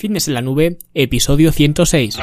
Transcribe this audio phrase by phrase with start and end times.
[0.00, 2.16] Fitness en la Nube, episodio 106.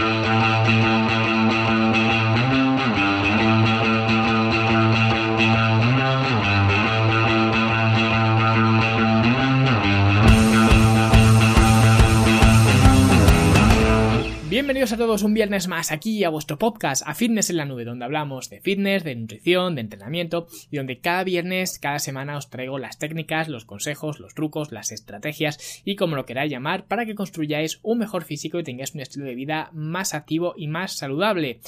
[14.88, 17.84] Bienvenidos a todos un viernes más aquí a vuestro podcast, a Fitness en la Nube,
[17.84, 22.50] donde hablamos de fitness, de nutrición, de entrenamiento y donde cada viernes, cada semana os
[22.50, 27.06] traigo las técnicas, los consejos, los trucos, las estrategias y como lo queráis llamar para
[27.06, 30.94] que construyáis un mejor físico y tengáis un estilo de vida más activo y más
[30.94, 31.60] saludable.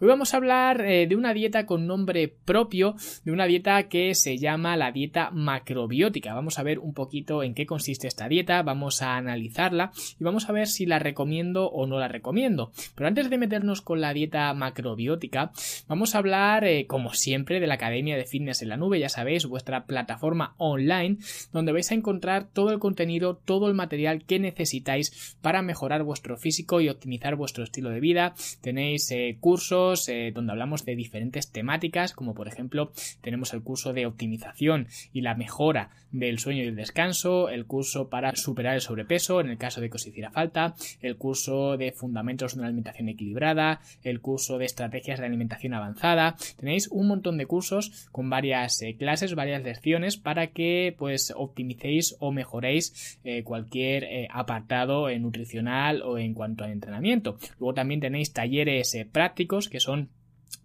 [0.00, 4.14] Hoy vamos a hablar eh, de una dieta con nombre propio, de una dieta que
[4.14, 6.32] se llama la dieta macrobiótica.
[6.32, 10.48] Vamos a ver un poquito en qué consiste esta dieta, vamos a analizarla y vamos
[10.48, 14.12] a ver si la recomiendo o no la recomiendo pero antes de meternos con la
[14.12, 15.52] dieta macrobiótica,
[15.86, 19.08] vamos a hablar, eh, como siempre, de la Academia de Fitness en la Nube, ya
[19.08, 21.18] sabéis, vuestra plataforma online,
[21.52, 26.36] donde vais a encontrar todo el contenido, todo el material que necesitáis para mejorar vuestro
[26.36, 28.34] físico y optimizar vuestro estilo de vida.
[28.60, 33.92] Tenéis eh, cursos eh, donde hablamos de diferentes temáticas, como por ejemplo, tenemos el curso
[33.92, 38.80] de optimización y la mejora del sueño y el descanso, el curso para superar el
[38.80, 43.08] sobrepeso en el caso de que os hiciera falta, el curso de fundamentos una alimentación
[43.08, 46.36] equilibrada, el curso de estrategias de alimentación avanzada.
[46.56, 52.16] Tenéis un montón de cursos con varias eh, clases, varias lecciones para que pues optimicéis
[52.20, 57.38] o mejoréis eh, cualquier eh, apartado nutricional o en cuanto al entrenamiento.
[57.58, 60.10] Luego también tenéis talleres prácticos que son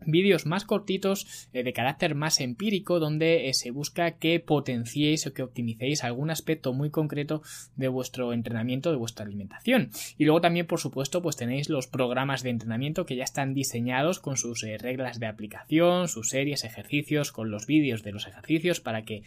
[0.05, 5.33] vídeos más cortitos eh, de carácter más empírico donde eh, se busca que potenciéis o
[5.33, 7.41] que optimicéis algún aspecto muy concreto
[7.75, 9.89] de vuestro entrenamiento, de vuestra alimentación.
[10.17, 14.19] Y luego también, por supuesto, pues tenéis los programas de entrenamiento que ya están diseñados
[14.19, 18.79] con sus eh, reglas de aplicación, sus series, ejercicios, con los vídeos de los ejercicios
[18.79, 19.23] para que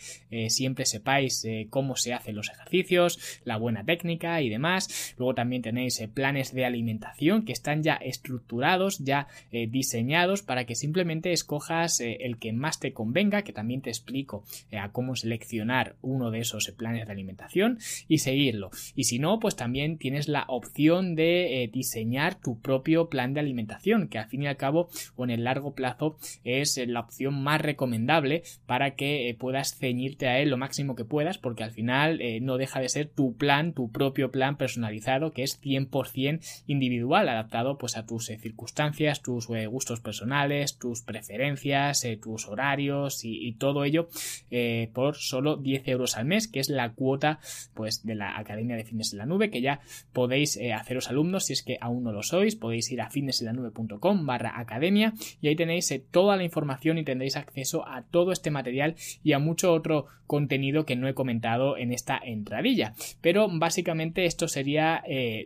[0.48, 5.14] siempre sepáis cómo se hacen los ejercicios, la buena técnica y demás.
[5.18, 11.32] Luego también tenéis planes de alimentación que están ya estructurados, ya diseñados para que simplemente
[11.32, 15.96] escojas eh, el que más te convenga, que también te explico eh, a cómo seleccionar
[16.00, 17.78] uno de esos planes de alimentación
[18.08, 18.70] y seguirlo.
[18.94, 23.40] Y si no, pues también tienes la opción de eh, diseñar tu propio plan de
[23.40, 27.42] alimentación, que al fin y al cabo o en el largo plazo es la opción
[27.42, 32.20] más recomendable para que puedas ceñirte a él lo máximo que puedas, porque al final
[32.42, 37.78] no deja de ser tu plan, tu propio plan personalizado, que es 100% individual, adaptado
[37.78, 40.35] pues a tus circunstancias, tus gustos personales,
[40.78, 44.08] tus preferencias, eh, tus horarios y, todo ello
[44.50, 47.38] eh, por solo 10 euros al mes, que es la cuota
[47.74, 49.80] pues de la Academia de Fitness en la Nube, que ya
[50.12, 54.26] podéis eh, haceros alumnos si es que aún no lo sois, podéis ir a fitnessenlanube.com
[54.26, 58.96] barra academia y ahí tenéis toda la información y tendréis acceso a todo este material
[59.22, 62.94] y a mucho otro contenido que no he comentado en esta entradilla.
[63.20, 65.04] Pero básicamente esto sería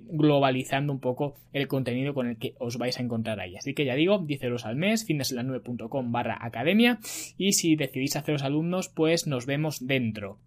[0.08, 3.56] globalizando un poco el contenido con el que os vais a encontrar ahí.
[3.56, 6.98] Así que ya digo, 10 euros al mes, fitnesslanube.com barra academia
[7.36, 10.38] y si decidís haceros alumnos pues nos vemos dentro.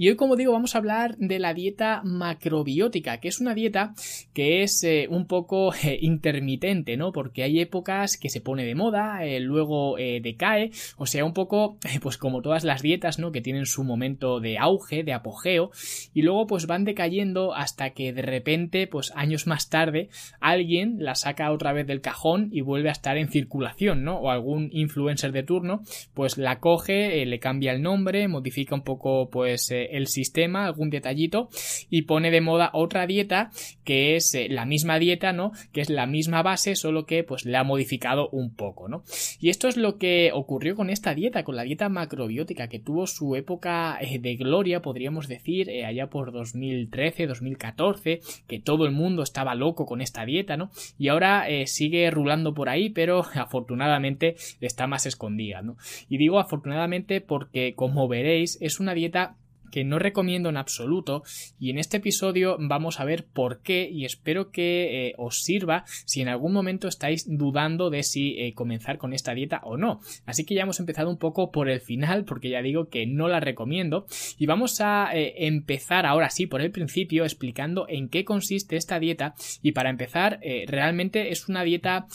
[0.00, 3.94] Y hoy, como digo, vamos a hablar de la dieta macrobiótica, que es una dieta
[4.32, 7.10] que es eh, un poco eh, intermitente, ¿no?
[7.10, 11.78] Porque hay épocas que se pone de moda, eh, luego decae, o sea, un poco,
[12.00, 13.32] pues como todas las dietas, ¿no?
[13.32, 15.72] Que tienen su momento de auge, de apogeo,
[16.14, 21.16] y luego pues van decayendo hasta que de repente, pues años más tarde, alguien la
[21.16, 24.18] saca otra vez del cajón y vuelve a estar en circulación, ¿no?
[24.18, 25.82] O algún influencer de turno,
[26.14, 31.48] pues la coge, le cambia el nombre, modifica un poco, pues, el sistema, algún detallito,
[31.90, 33.50] y pone de moda otra dieta
[33.84, 35.52] que es eh, la misma dieta, ¿no?
[35.72, 39.02] Que es la misma base, solo que pues le ha modificado un poco, ¿no?
[39.40, 43.06] Y esto es lo que ocurrió con esta dieta, con la dieta macrobiótica, que tuvo
[43.06, 48.92] su época eh, de gloria, podríamos decir, eh, allá por 2013, 2014, que todo el
[48.92, 50.70] mundo estaba loco con esta dieta, ¿no?
[50.98, 55.76] Y ahora sigue rulando por ahí, pero afortunadamente está más escondida, ¿no?
[56.08, 59.36] Y digo afortunadamente porque, como veréis, es una dieta
[59.70, 61.22] que no recomiendo en absoluto
[61.58, 65.84] y en este episodio vamos a ver por qué y espero que eh, os sirva
[66.04, 70.00] si en algún momento estáis dudando de si eh, comenzar con esta dieta o no.
[70.26, 73.28] Así que ya hemos empezado un poco por el final porque ya digo que no
[73.28, 74.06] la recomiendo
[74.38, 78.98] y vamos a eh, empezar ahora sí por el principio explicando en qué consiste esta
[79.00, 82.06] dieta y para empezar realmente es una dieta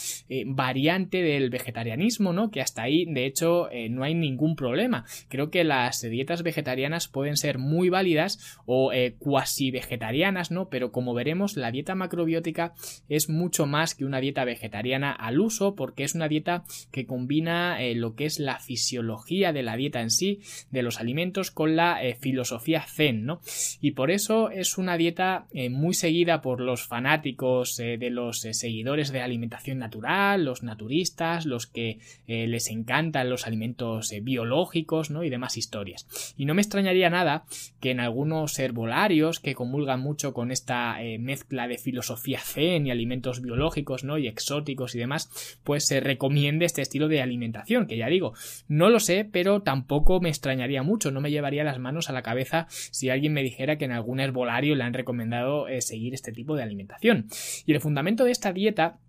[0.46, 2.52] variante del vegetarianismo, ¿no?
[2.52, 5.06] Que hasta ahí de hecho no hay ningún problema.
[5.30, 10.70] Creo que las dietas vegetarianas pueden ser muy válidas o eh, cuasi vegetarianas, ¿no?
[10.70, 12.74] Pero como veremos, la dieta macrobiótica
[13.10, 17.82] es mucho más que una dieta vegetariana al uso porque es una dieta que combina
[17.82, 20.40] eh, lo que es la fisiología de la dieta en sí,
[20.72, 23.42] de los alimentos, con la eh, filosofía zen, ¿no?
[23.82, 29.22] Y por eso es una dieta muy seguida por los fanáticos de los seguidores de
[29.22, 35.24] alimentación natural, los naturistas, los que les encantan los alimentos biológicos, ¿no?
[35.24, 36.08] Y demás historias.
[36.38, 37.33] Y no me extrañaría nada
[37.80, 42.92] que en algunos herbolarios que comulgan mucho con esta eh, mezcla de filosofía zen y
[42.92, 44.18] alimentos biológicos, ¿no?
[44.18, 48.34] Y exóticos y demás, pues se recomiende este estilo de alimentación, que ya digo,
[48.68, 52.22] no lo sé, pero tampoco me extrañaría mucho, no me llevaría las manos a la
[52.24, 56.32] cabeza si alguien me dijera que en algún herbolario le han recomendado eh, seguir este
[56.32, 57.28] tipo de alimentación.
[57.66, 59.00] Y el fundamento de esta dieta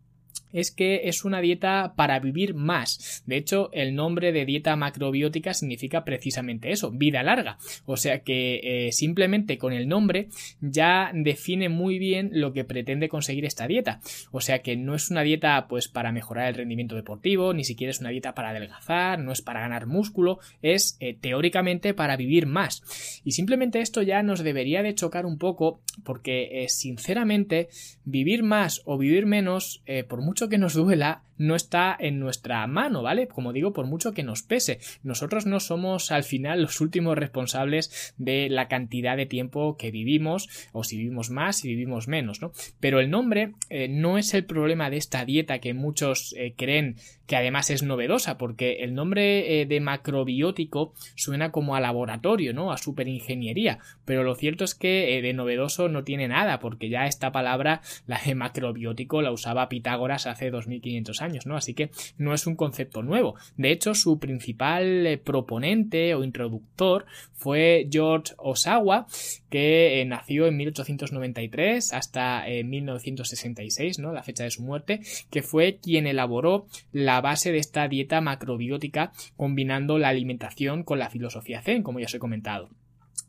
[0.54, 3.22] es que es una dieta para vivir más.
[3.26, 7.58] De hecho, el nombre de dieta macrobiótica significa precisamente eso, vida larga.
[7.84, 10.28] O sea que eh, simplemente con el nombre
[10.60, 14.00] ya define muy bien lo que pretende conseguir esta dieta.
[14.30, 17.90] O sea que no es una dieta pues para mejorar el rendimiento deportivo, ni siquiera
[17.90, 22.46] es una dieta para adelgazar, no es para ganar músculo, es eh, teóricamente para vivir
[22.46, 23.20] más.
[23.24, 27.68] Y simplemente esto ya nos debería de chocar un poco porque eh, sinceramente
[28.04, 33.02] vivir más o vivir menos, por mucho que nos duela, no está en nuestra mano,
[33.02, 33.28] ¿vale?
[33.28, 34.78] Como digo, por mucho que nos pese.
[35.02, 40.48] Nosotros no somos al final los últimos responsables de la cantidad de tiempo que vivimos,
[40.72, 42.52] o si vivimos más, si vivimos menos, ¿no?
[42.80, 46.96] Pero el nombre eh, no es el problema de esta dieta que muchos eh, creen
[47.26, 52.70] que además es novedosa, porque el nombre eh, de macrobiótico suena como a laboratorio, ¿no?
[52.70, 57.32] A superingeniería, pero lo cierto es que de novedoso no tiene nada, porque ya esta
[57.32, 61.56] palabra, la de macrobiótico, la usaba Pitágoras hace 2500 años, ¿no?
[61.56, 63.34] Así que no es un concepto nuevo.
[63.56, 69.06] De hecho, su principal eh, proponente o introductor fue George Osawa,
[69.50, 74.12] que eh, nació en 1893 hasta 1966, eh, ¿no?
[74.12, 75.00] La fecha de su muerte,
[75.30, 81.10] que fue quien elaboró la base de esta dieta macrobiótica combinando la alimentación con la
[81.10, 82.70] filosofía zen, como ya os he comentado.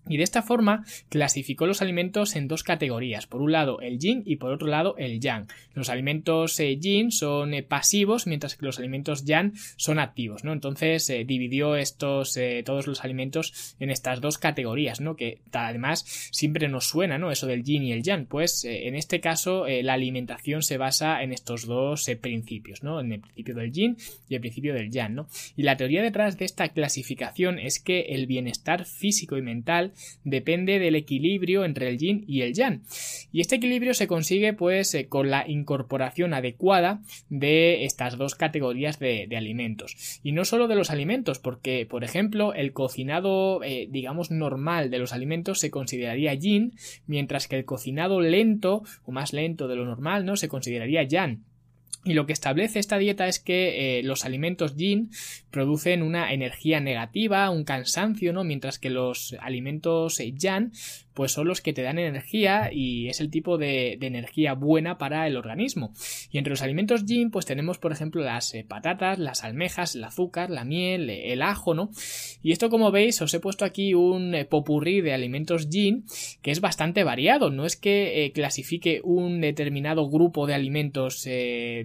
[0.07, 4.23] Y de esta forma clasificó los alimentos en dos categorías, por un lado el yin
[4.25, 5.47] y por otro lado el yang.
[5.73, 10.53] Los alimentos eh, yin son eh, pasivos, mientras que los alimentos yang son activos, ¿no?
[10.53, 15.15] Entonces eh, dividió estos todos los alimentos en estas dos categorías, ¿no?
[15.15, 17.31] Que además siempre nos suena, ¿no?
[17.31, 18.25] Eso del yin y el yang.
[18.25, 22.99] Pues en este caso la alimentación se basa en estos dos principios, ¿no?
[22.99, 23.97] En el principio del yin
[24.29, 25.27] y el principio del yang, ¿no?
[25.55, 29.93] Y la teoría detrás de esta clasificación es que el bienestar físico y mental
[30.23, 32.83] depende del equilibrio entre el yin y el yang.
[33.31, 38.99] Y este equilibrio se consigue pues eh, con la incorporación adecuada de estas dos categorías
[38.99, 40.19] de, alimentos.
[40.23, 44.99] Y no solo de los alimentos, porque por ejemplo el cocinado eh, digamos normal de
[44.99, 46.73] los alimentos se consideraría yin,
[47.07, 51.43] mientras que el cocinado lento o más lento de lo normal no se consideraría yang.
[52.03, 55.09] Y lo que establece esta dieta es que eh, los alimentos yin
[55.49, 58.43] producen una energía negativa, un cansancio, ¿no?
[58.43, 60.71] Mientras que los alimentos yang
[61.15, 65.25] pues son los que te dan energía y es el tipo de, energía buena para
[65.25, 65.93] el organismo.
[66.29, 70.03] Y entre los alimentos yin, pues tenemos, por ejemplo, las eh, patatas, las almejas, el
[70.03, 71.89] azúcar, la miel, eh, el ajo, ¿no?
[72.43, 76.05] Y esto, como veis, os he puesto aquí un eh, popurrí de alimentos yin
[76.41, 77.49] que es bastante variado.
[77.49, 81.23] No es que clasifique un determinado grupo de alimentos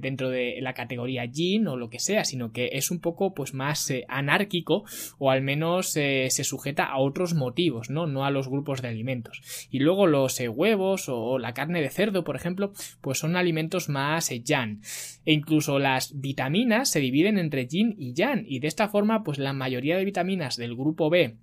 [0.00, 3.55] dentro de la categoría yin o lo que sea, sino que es un poco, pues,
[3.55, 4.85] más anárquico
[5.19, 8.06] o al menos se sujeta a otros motivos, ¿no?
[8.06, 9.43] No a los grupos de alimentos.
[9.70, 13.88] Y luego los eh, huevos o, la carne de cerdo, por ejemplo, pues son alimentos
[13.88, 14.82] más eh, yan.
[15.25, 18.45] E incluso las vitaminas se dividen entre yin y yang.
[18.47, 21.37] Y de esta forma, pues la mayoría de vitaminas del grupo B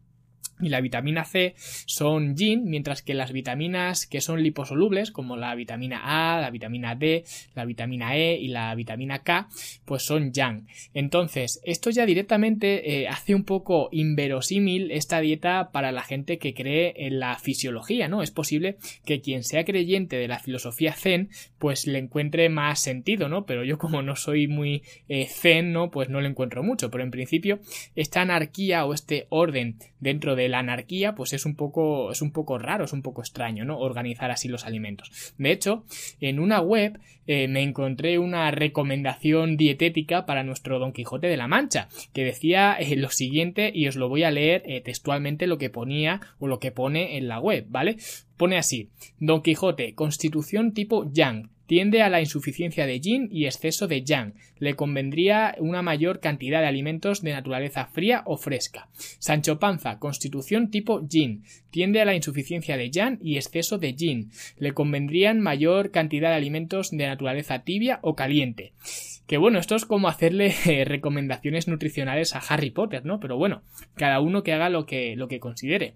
[0.60, 5.54] y la vitamina C son yin, mientras que las vitaminas que son liposolubles, como la
[5.56, 6.02] vitamina
[6.36, 7.24] A, la vitamina D,
[7.56, 9.50] la vitamina E y la vitamina K,
[9.86, 10.68] pues son yang.
[10.94, 16.54] Entonces, esto ya directamente eh, hace un poco inverosímil esta dieta para la gente que
[16.54, 18.24] cree en la fisiología, ¿no?
[18.24, 23.30] Es posible que quien sea creyente de la filosofía zen, pues le encuentre más sentido,
[23.30, 23.46] ¿no?
[23.46, 25.92] Pero yo como no soy muy eh, zen, ¿no?
[25.92, 26.90] Pues no le encuentro mucho.
[26.90, 27.60] Pero en principio,
[27.96, 32.32] esta anarquía o este orden dentro de la anarquía, pues es un poco, es un
[32.32, 33.80] poco raro, es un poco extraño, ¿no?
[33.80, 35.34] Organizar así los alimentos.
[35.38, 35.86] De hecho,
[36.20, 41.48] en una web eh, me encontré una recomendación dietética para nuestro Don Quijote de la
[41.48, 45.58] Mancha, que decía eh, lo siguiente, y os lo voy a leer eh, textualmente lo
[45.58, 47.98] que ponía o lo que pone en la web, ¿vale?
[48.38, 48.90] Pone así,
[49.20, 54.34] Don Quijote, constitución tipo Yang, tiende a la insuficiencia de yin y exceso de yang.
[54.58, 58.90] Le convendría una mayor cantidad de alimentos de naturaleza fría o fresca.
[59.20, 64.32] Sancho Panza, constitución tipo yin, tiende a la insuficiencia de yang y exceso de yin.
[64.58, 68.74] Le convendrían mayor cantidad de alimentos de naturaleza tibia o caliente.
[69.28, 73.20] Que bueno, esto es como hacerle eh, recomendaciones nutricionales a Harry Potter, ¿no?
[73.20, 73.62] Pero bueno,
[73.96, 75.96] cada uno que haga lo que, lo que considere.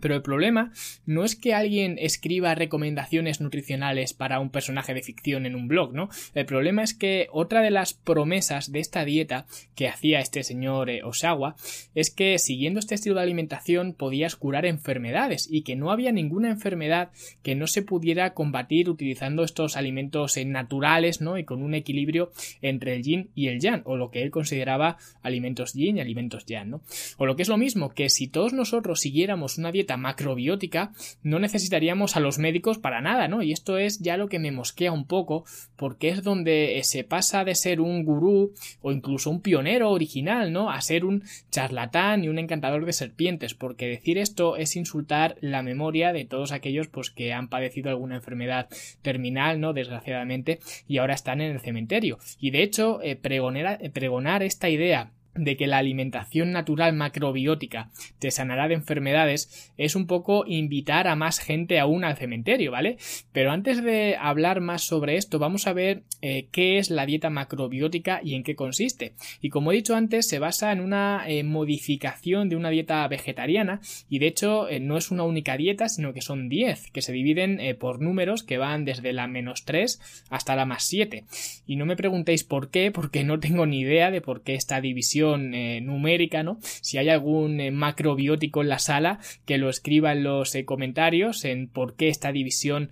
[0.00, 0.72] Pero el problema
[1.06, 5.94] no es que alguien escriba recomendaciones nutricionales para un personaje de ficción en un blog,
[5.94, 6.08] ¿no?
[6.34, 10.90] El problema es que otra de las promesas de esta dieta que hacía este señor
[10.90, 11.56] eh, Osawa
[11.94, 16.50] es que siguiendo este estilo de alimentación podías curar enfermedades y que no había ninguna
[16.50, 17.10] enfermedad
[17.42, 21.38] que no se pudiera combatir utilizando estos alimentos eh, naturales, ¿no?
[21.38, 24.98] Y con un equilibrio entre el yin y el yang, o lo que él consideraba
[25.22, 26.82] alimentos yin y alimentos yang, ¿no?
[27.16, 30.92] O lo que es lo mismo, que si todos nosotros siguiéramos una dieta macrobiótica,
[31.22, 33.42] no necesitaríamos a los médicos para nada, ¿no?
[33.42, 35.44] Y esto es ya lo que me mosquea un poco,
[35.76, 40.52] porque es donde eh, se pasa de ser un gurú o incluso un pionero original,
[40.52, 40.70] ¿no?
[40.70, 45.62] A ser un charlatán y un encantador de serpientes, porque decir esto es insultar la
[45.62, 48.68] memoria de todos aquellos pues que han padecido alguna enfermedad
[49.02, 49.72] terminal, ¿no?
[49.72, 52.18] Desgraciadamente, y ahora están en el cementerio.
[52.40, 58.68] Y de hecho, eh, pregonar esta idea de que la alimentación natural macrobiótica te sanará
[58.68, 62.98] de enfermedades es un poco invitar a más gente aún al cementerio, ¿vale?
[63.32, 67.30] Pero antes de hablar más sobre esto, vamos a ver eh, qué es la dieta
[67.30, 69.14] macrobiótica y en qué consiste.
[69.40, 73.80] Y como he dicho antes, se basa en una eh, modificación de una dieta vegetariana
[74.08, 77.12] y de hecho eh, no es una única dieta, sino que son 10, que se
[77.12, 81.24] dividen por números que van desde la menos 3 hasta la más 7.
[81.66, 84.80] Y no me preguntéis por qué, porque no tengo ni idea de por qué esta
[84.80, 86.58] división eh, numérica, ¿no?
[86.62, 91.44] Si hay algún eh, macrobiótico en la sala, que lo escriba en los eh, comentarios
[91.44, 92.90] en por qué esta división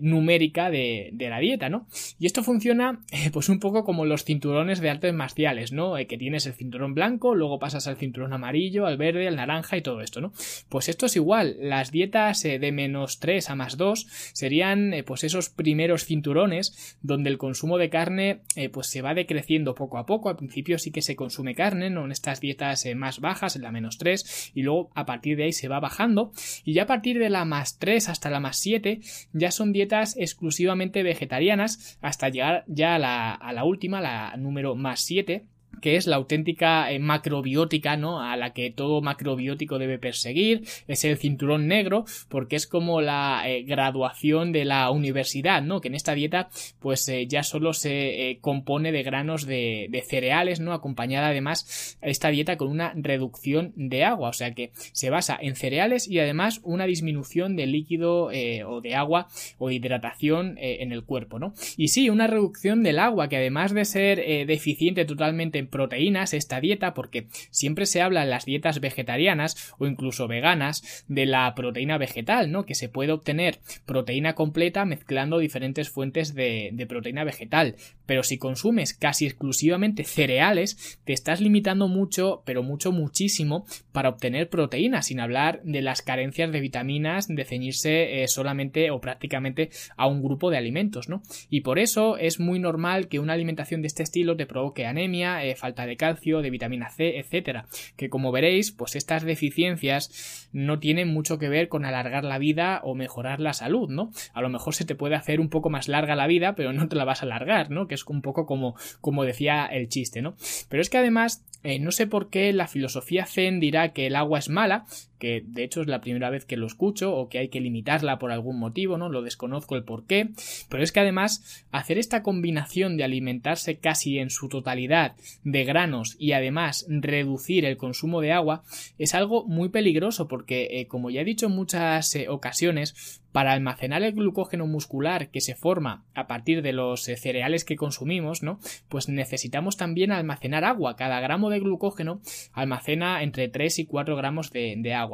[0.00, 1.86] numérica de, la dieta, ¿no?
[2.18, 3.00] Y esto funciona,
[3.32, 5.94] pues un poco como los cinturones de artes marciales, ¿no?
[5.96, 9.82] que tienes el cinturón blanco, luego pasas al cinturón amarillo, al verde, al naranja y
[9.82, 10.32] todo esto, ¿no?
[10.68, 15.48] Pues esto es igual, las dietas de menos 3 a más 2 serían, pues esos
[15.48, 18.42] primeros cinturones donde el consumo de carne,
[18.72, 22.04] pues se va decreciendo poco a poco, al principio sí que se consume carne, ¿no?
[22.04, 25.44] En estas dietas eh, más bajas, en la menos 3, y luego a partir de
[25.44, 26.30] ahí se va bajando,
[26.64, 29.00] y ya a partir de la más 3 hasta la más 7,
[29.32, 34.76] ya son dietas exclusivamente vegetarianas, hasta llegar ya a la, a la última, la número
[34.76, 35.46] más 7,
[35.80, 38.20] que es la auténtica eh, macrobiótica, ¿no?
[38.20, 43.42] A la que todo macrobiótico debe perseguir, es el cinturón negro, porque es como la
[43.46, 45.80] eh, graduación de la universidad, ¿no?
[45.80, 46.48] Que en esta dieta,
[46.80, 50.72] pues eh, ya solo se compone de granos de, cereales, ¿no?
[50.72, 55.56] Acompañada además esta dieta con una reducción de agua, o sea que se basa en
[55.56, 58.30] cereales y además una disminución de líquido
[58.66, 59.26] o de agua
[59.58, 61.54] o hidratación en el cuerpo, ¿no?
[61.76, 66.94] Y sí, una reducción del agua que además de ser deficiente totalmente proteínas esta dieta
[66.94, 72.50] porque siempre se habla en las dietas vegetarianas o incluso veganas de la proteína vegetal,
[72.50, 72.66] ¿no?
[72.66, 77.76] Que se puede obtener proteína completa mezclando diferentes fuentes de, proteína vegetal.
[78.06, 84.48] Pero si consumes casi exclusivamente cereales, te estás limitando mucho, pero mucho, muchísimo para obtener
[84.48, 90.06] proteína, sin hablar de las carencias de vitaminas, de ceñirse eh, solamente o prácticamente a
[90.06, 91.22] un grupo de alimentos, ¿no?
[91.50, 95.44] Y por eso es muy normal que una alimentación de este estilo te provoque anemia,
[95.44, 97.66] eh, falta de calcio, de vitamina C, etcétera.
[97.96, 102.80] Que como veréis, pues estas deficiencias no tienen mucho que ver con alargar la vida
[102.84, 104.10] o mejorar la salud, ¿no?
[104.32, 106.88] A lo mejor se te puede hacer un poco más larga la vida, pero no
[106.88, 107.88] te la vas a alargar, ¿no?
[107.88, 110.36] Que es un poco como, como decía el chiste, ¿no?
[110.68, 114.16] Pero es que además eh, no sé por qué la filosofía zen dirá que el
[114.16, 114.84] agua es mala,
[115.18, 118.18] que de hecho es la primera vez que lo escucho, o que hay que limitarla
[118.18, 119.08] por algún motivo, ¿no?
[119.08, 120.30] Lo desconozco el por qué,
[120.68, 126.16] pero es que además hacer esta combinación de alimentarse casi en su totalidad de granos
[126.18, 128.62] y además reducir el consumo de agua
[128.98, 133.52] es algo muy peligroso porque, eh, como ya he dicho en muchas eh, ocasiones, para
[133.52, 138.42] almacenar el glucógeno muscular que se forma a partir de los eh, cereales que consumimos,
[138.42, 138.58] ¿no?
[138.88, 140.96] Pues necesitamos también almacenar agua.
[140.96, 142.22] Cada gramo de glucógeno
[142.54, 145.05] almacena entre 3 y 4 gramos de, agua,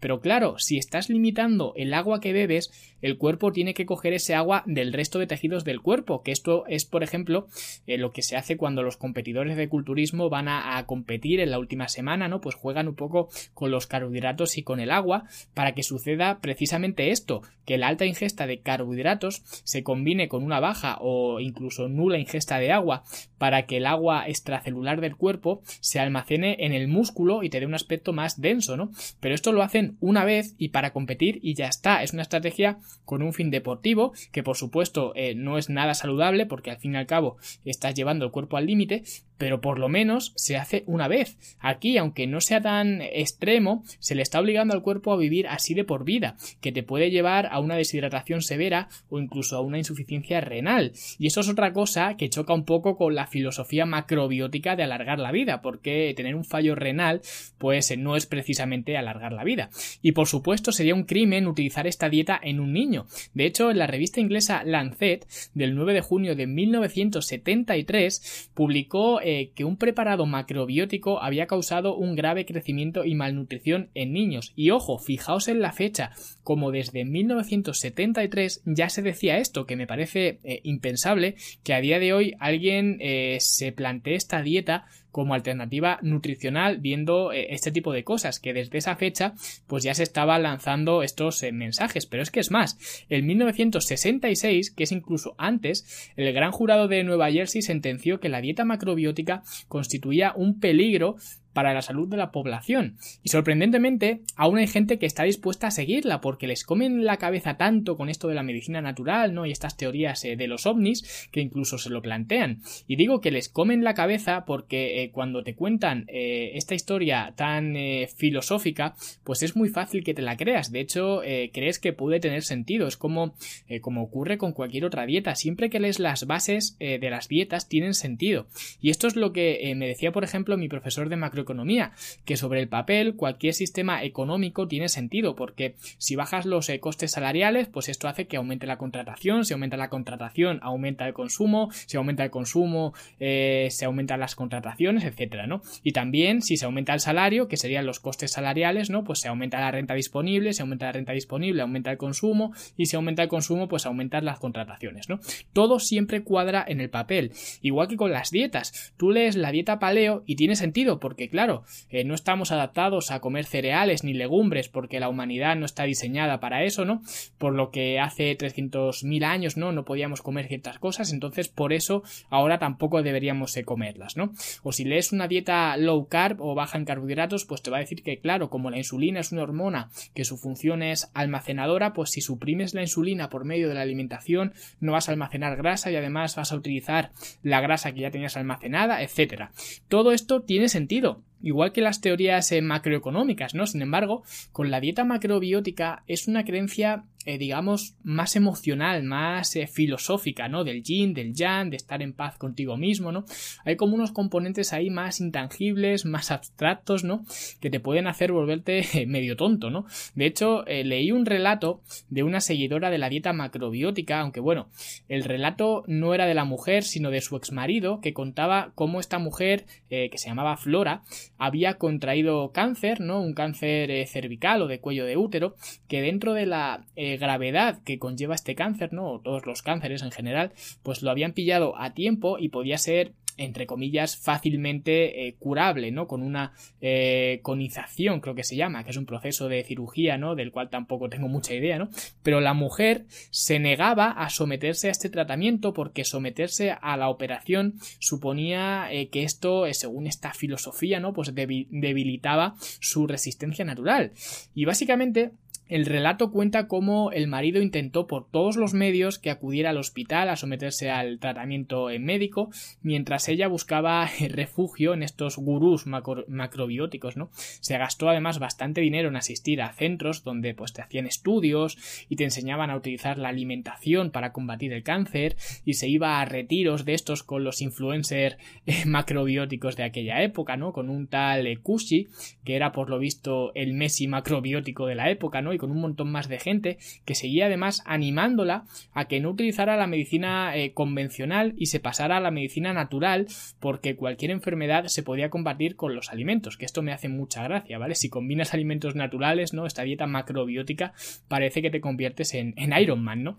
[0.00, 2.70] Pero claro, si estás limitando el agua que bebes,
[3.02, 6.64] el cuerpo tiene que coger ese agua del resto de tejidos del cuerpo, que esto
[6.68, 7.46] es, por ejemplo,
[7.86, 11.50] eh, lo que se hace cuando los competidores de culturismo van a, a competir en
[11.50, 12.40] la última semana, ¿no?
[12.40, 17.10] Pues juegan un poco con los carbohidratos y con el agua para que suceda precisamente
[17.10, 22.18] esto, que la alta ingesta de carbohidratos se combine con una baja o incluso nula
[22.18, 23.04] ingesta de agua
[23.38, 27.66] para que el agua extracelular del cuerpo se almacene en el músculo y te dé
[27.66, 28.90] un aspecto más denso, ¿no?
[29.20, 32.02] Pero esto lo hacen una vez y para competir y ya está.
[32.02, 36.46] Es una estrategia con un fin deportivo que por supuesto eh, no es nada saludable
[36.46, 39.04] porque al fin y al cabo estás llevando el cuerpo al límite,
[39.38, 41.36] pero por lo menos se hace una vez.
[41.58, 45.74] Aquí, aunque no sea tan extremo, se le está obligando al cuerpo a vivir así
[45.74, 49.78] de por vida, que te puede llevar a una deshidratación severa o incluso a una
[49.78, 50.92] insuficiencia renal.
[51.18, 55.18] Y eso es otra cosa que choca un poco con la filosofía macrobiótica de alargar
[55.18, 57.20] la vida, porque tener un fallo renal,
[57.58, 59.70] pues no es precisamente alargar la vida.
[60.02, 63.06] Y por supuesto sería un crimen utilizar esta dieta en un niño.
[63.32, 69.52] De hecho, en la revista inglesa Lancet, del 9 de junio de 1973, publicó eh,
[69.54, 74.52] que un preparado macrobiótico había causado un grave crecimiento y malnutrición en niños.
[74.54, 76.12] Y ojo, fijaos en la fecha,
[76.42, 81.98] como desde 1973 ya se decía esto, que me parece eh, impensable que a día
[81.98, 88.02] de hoy alguien eh, se plantee esta dieta como alternativa nutricional viendo este tipo de
[88.02, 89.34] cosas que desde esa fecha
[89.68, 92.06] pues ya se estaban lanzando estos mensajes.
[92.06, 92.76] Pero es que es más
[93.08, 98.40] en 1966 que es incluso antes el gran jurado de Nueva Jersey sentenció que la
[98.40, 101.16] dieta macrobiótica constituía un peligro
[101.54, 102.98] para la salud de la población.
[103.22, 107.56] Y sorprendentemente, aún hay gente que está dispuesta a seguirla porque les comen la cabeza
[107.56, 109.46] tanto con esto de la medicina natural, ¿no?
[109.46, 112.60] Y estas teorías eh, de los ovnis que incluso se lo plantean.
[112.86, 117.32] Y digo que les comen la cabeza porque eh, cuando te cuentan eh, esta historia
[117.36, 117.76] tan
[118.16, 120.72] filosófica, pues es muy fácil que te la creas.
[120.72, 121.20] De hecho,
[121.52, 122.88] crees que puede tener sentido.
[122.88, 123.36] Es como,
[123.80, 125.34] como ocurre con cualquier otra dieta.
[125.36, 128.48] Siempre que lees las bases de las dietas tienen sentido.
[128.80, 131.92] Y esto es lo que me decía, por ejemplo, mi profesor de macro economía,
[132.24, 137.12] que sobre el papel cualquier sistema económico tiene sentido, porque si bajas los eh, costes
[137.12, 141.70] salariales, pues esto hace que aumente la contratación, si aumenta la contratación, aumenta el consumo,
[141.86, 145.62] si aumenta el consumo, eh, se aumentan las contrataciones, etcétera, ¿no?
[145.82, 149.04] Y también si se aumenta el salario, que serían los costes salariales, ¿no?
[149.04, 152.86] Pues se aumenta la renta disponible, si aumenta la renta disponible, aumenta el consumo, y
[152.86, 155.20] si aumenta el consumo, pues aumentan las contrataciones, ¿no?
[155.52, 157.32] Todo siempre cuadra en el papel.
[157.62, 158.92] Igual que con las dietas.
[158.96, 163.18] Tú lees la dieta paleo y tiene sentido, porque claro, eh, no estamos adaptados a
[163.18, 167.02] comer cereales ni legumbres porque la humanidad no está diseñada para eso, ¿no?
[167.38, 169.72] Por lo que hace 300.000 años, ¿no?
[169.72, 174.32] No podíamos comer ciertas cosas, entonces por eso ahora tampoco deberíamos eh, comerlas, ¿no?
[174.62, 177.80] O si lees una dieta low carb o baja en carbohidratos, pues te va a
[177.80, 182.10] decir que, claro, como la insulina es una hormona que su función es almacenadora, pues
[182.10, 185.96] si suprimes la insulina por medio de la alimentación, no vas a almacenar grasa y
[185.96, 187.10] además vas a utilizar
[187.42, 189.50] la grasa que ya tenías almacenada, etcétera.
[189.88, 193.66] Todo esto tiene sentido igual que las teorías eh, macroeconómicas, ¿no?
[193.66, 199.66] Sin embargo, con la dieta macrobiótica es una creencia eh, digamos, más emocional, más eh,
[199.66, 200.64] filosófica, ¿no?
[200.64, 203.24] Del yin, del yang, de estar en paz contigo mismo, ¿no?
[203.64, 207.24] Hay como unos componentes ahí más intangibles, más abstractos, ¿no?
[207.60, 209.86] Que te pueden hacer volverte medio tonto, ¿no?
[210.14, 214.68] De hecho, leí un relato de una seguidora de la dieta macrobiótica, aunque bueno,
[215.08, 219.18] el relato no era de la mujer, sino de su exmarido, que contaba cómo esta
[219.18, 221.02] mujer, que se llamaba Flora,
[221.38, 223.20] había contraído cáncer, ¿no?
[223.20, 225.56] Un cáncer eh, cervical o de cuello de útero,
[225.88, 229.12] que dentro de la gravedad que conlleva este cáncer, ¿no?
[229.12, 233.12] O todos los cánceres en general, pues lo habían pillado a tiempo y podía ser
[233.36, 236.06] entre comillas, fácilmente eh, curable, ¿no?
[236.06, 240.34] Con una eh, conización, creo que se llama, que es un proceso de cirugía, ¿no?
[240.34, 241.88] Del cual tampoco tengo mucha idea, ¿no?
[242.22, 247.74] Pero la mujer se negaba a someterse a este tratamiento porque someterse a la operación
[247.98, 251.12] suponía eh, que esto, según esta filosofía, ¿no?
[251.12, 254.12] Pues debilitaba su resistencia natural.
[254.54, 255.32] Y básicamente
[255.68, 260.28] el relato cuenta cómo el marido intentó por todos los medios que acudiera al hospital
[260.28, 262.50] a someterse al tratamiento médico,
[262.82, 267.30] mientras ella buscaba refugio en estos gurús macrobióticos, ¿no?
[267.34, 272.16] Se gastó además bastante dinero en asistir a centros donde pues te hacían estudios y
[272.16, 276.84] te enseñaban a utilizar la alimentación para combatir el cáncer y se iba a retiros
[276.84, 280.72] de estos con los influencers eh, macrobióticos de aquella época, ¿no?
[280.72, 282.08] Con un tal Kushi,
[282.44, 285.54] que era por lo visto el Messi macrobiótico de la época, ¿no?
[285.54, 289.78] y con un montón más de gente que seguía además animándola a que no utilizara
[289.78, 293.28] la medicina eh, convencional y se pasara a la medicina natural
[293.60, 297.78] porque cualquier enfermedad se podía combatir con los alimentos, que esto me hace mucha gracia,
[297.78, 297.94] ¿vale?
[297.94, 299.64] Si combinas alimentos naturales, ¿no?
[299.64, 300.92] Esta dieta macrobiótica
[301.28, 303.38] parece que te conviertes en, Iron Man, ¿no?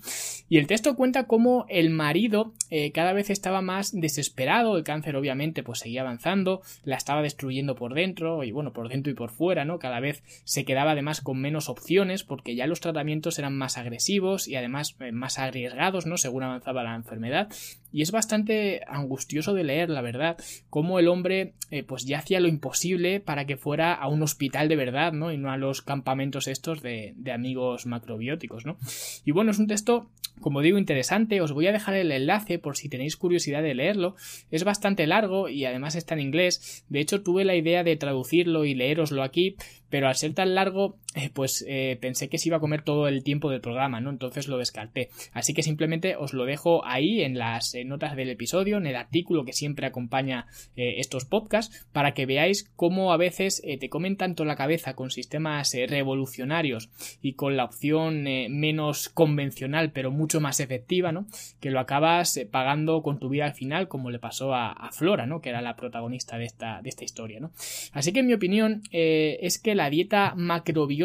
[0.49, 5.15] Y el texto cuenta cómo el marido eh, cada vez estaba más desesperado, el cáncer
[5.15, 9.29] obviamente pues seguía avanzando, la estaba destruyendo por dentro y bueno, por dentro y por
[9.29, 9.77] fuera, ¿no?
[9.77, 14.47] Cada vez se quedaba además con menos opciones porque ya los tratamientos eran más agresivos
[14.47, 16.17] y además eh, más arriesgados, ¿no?
[16.17, 17.49] Según avanzaba la enfermedad.
[17.91, 20.37] Y es bastante angustioso de leer, la verdad,
[20.69, 24.67] cómo el hombre eh, pues ya hacía lo imposible para que fuera a un hospital
[24.67, 25.31] de verdad, ¿no?
[25.31, 28.77] Y no a los campamentos estos de, de amigos macrobióticos, ¿no?
[29.23, 30.09] Y bueno, es un texto
[30.41, 34.15] como digo, interesante, os voy a dejar el enlace por si tenéis curiosidad de leerlo.
[34.51, 36.83] Es bastante largo y además está en inglés.
[36.89, 39.55] De hecho, tuve la idea de traducirlo y leeroslo aquí,
[39.89, 43.07] pero al ser tan largo, eh, pues eh, pensé que se iba a comer todo
[43.07, 44.09] el tiempo del programa, ¿no?
[44.09, 45.09] Entonces lo descarté.
[45.33, 48.95] Así que simplemente os lo dejo ahí en las eh, notas del episodio, en el
[48.95, 54.45] artículo que siempre acompaña estos podcasts, para que veáis cómo a veces te comen tanto
[54.45, 56.89] la cabeza con sistemas revolucionarios
[57.21, 61.27] y con la opción menos convencional, pero mucho más efectiva, ¿no?
[61.59, 65.41] Que lo acabas pagando con tu vida al final, como le pasó a, Flora, ¿no?
[65.41, 67.51] Que era la protagonista de esta, de esta historia, ¿no?
[67.93, 71.04] Así que en mi opinión es que la la dieta macrobiótica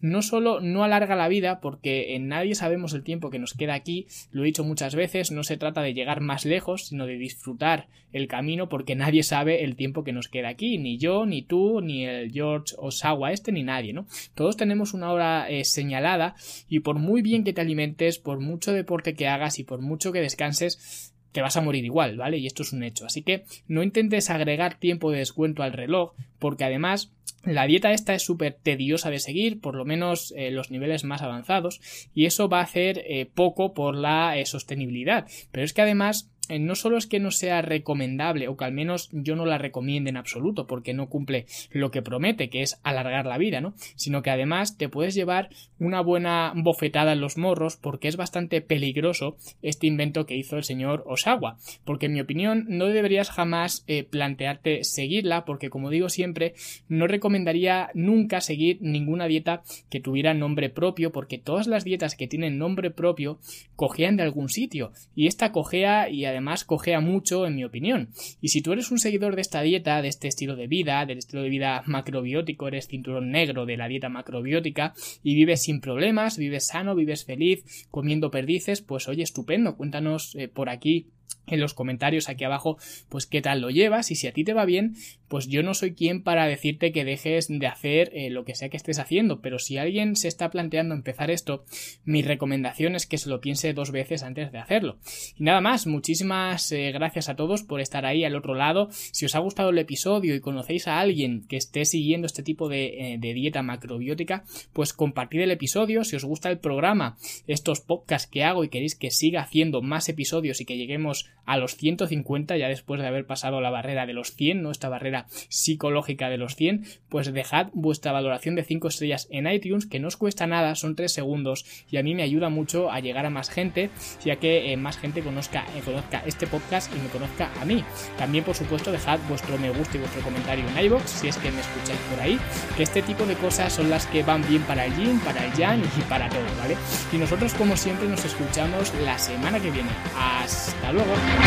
[0.00, 3.74] no solo no alarga la vida, porque en nadie sabemos el tiempo que nos queda
[3.74, 7.16] aquí, lo he dicho muchas veces, no se trata de llegar más lejos, sino de
[7.16, 11.42] disfrutar el camino, porque nadie sabe el tiempo que nos queda aquí, ni yo, ni
[11.42, 14.06] tú, ni el George Osawa este, ni nadie, ¿no?
[14.34, 16.34] Todos tenemos una hora eh, señalada
[16.68, 20.12] y por muy bien que te alimentes, por mucho deporte que hagas y por mucho
[20.12, 22.38] que descanses, te vas a morir igual, ¿vale?
[22.38, 23.06] Y esto es un hecho.
[23.06, 27.12] Así que no intentes agregar tiempo de descuento al reloj, porque además
[27.44, 31.22] la dieta esta es súper tediosa de seguir, por lo menos eh, los niveles más
[31.22, 31.80] avanzados,
[32.14, 35.26] y eso va a hacer eh, poco por la eh, sostenibilidad.
[35.50, 39.08] Pero es que además no solo es que no sea recomendable o que al menos
[39.12, 43.26] yo no la recomiende en absoluto porque no cumple lo que promete, que es alargar
[43.26, 43.74] la vida, ¿no?
[43.96, 48.60] Sino que además te puedes llevar una buena bofetada en los morros porque es bastante
[48.60, 51.58] peligroso este invento que hizo el señor Osawa.
[51.84, 56.54] Porque en mi opinión no deberías jamás eh, plantearte seguirla porque como digo siempre
[56.88, 62.28] no recomendaría nunca seguir ninguna dieta que tuviera nombre propio porque todas las dietas que
[62.28, 63.38] tienen nombre propio
[63.76, 68.10] cojean de algún sitio y esta cojea y además cojea mucho en mi opinión.
[68.40, 71.18] Y si tú eres un seguidor de esta dieta, de este estilo de vida, del
[71.18, 76.38] estilo de vida macrobiótico, eres cinturón negro de la dieta macrobiótica y vives sin problemas,
[76.38, 81.08] vives sano, vives feliz, comiendo perdices, pues oye, estupendo, cuéntanos eh, por aquí
[81.46, 84.54] en los comentarios aquí abajo pues qué tal lo llevas y si a ti te
[84.54, 84.94] va bien
[85.28, 88.68] pues yo no soy quien para decirte que dejes de hacer eh, lo que sea
[88.68, 91.64] que estés haciendo pero si alguien se está planteando empezar esto
[92.04, 94.98] mi recomendación es que se lo piense dos veces antes de hacerlo.
[95.36, 98.88] Y nada más muchísimas eh, gracias a todos por estar ahí al otro lado.
[98.90, 102.68] Si os ha gustado el episodio y conocéis a alguien que esté siguiendo este tipo
[102.68, 106.04] de, eh, de dieta macrobiótica pues compartid el episodio.
[106.04, 107.16] Si os gusta el programa
[107.46, 111.56] estos podcasts que hago y queréis que siga haciendo más episodios y que lleguemos a
[111.56, 114.70] los 150 ya después de haber pasado la barrera de los 100, ¿no?
[114.70, 119.86] Esta barrera psicológica de los 100, pues dejad vuestra valoración de 5 estrellas en iTunes,
[119.86, 123.00] que no os cuesta nada, son 3 segundos y a mí me ayuda mucho a
[123.00, 123.90] llegar a más gente,
[124.24, 127.84] ya que eh, más gente conozca, eh, conozca este podcast y me conozca a mí.
[128.18, 131.50] También, por supuesto, dejad vuestro me gusta y vuestro comentario en iBox si es que
[131.50, 132.38] me escucháis por ahí,
[132.76, 135.52] que este tipo de cosas son las que van bien para el gym, para el
[135.54, 136.76] yang y para todo, ¿vale?
[137.12, 139.90] Y nosotros, como siempre, nos escuchamos la semana que viene.
[140.16, 141.01] Hasta luego.
[141.04, 141.42] luego.